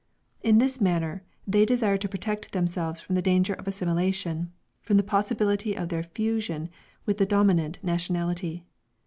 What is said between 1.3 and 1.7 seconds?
they